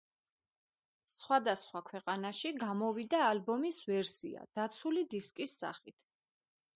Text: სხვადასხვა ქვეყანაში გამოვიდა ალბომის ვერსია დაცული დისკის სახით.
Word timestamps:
სხვადასხვა 1.09 1.81
ქვეყანაში 1.89 2.51
გამოვიდა 2.63 3.19
ალბომის 3.25 3.77
ვერსია 3.93 4.47
დაცული 4.61 5.05
დისკის 5.15 5.55
სახით. 5.65 5.99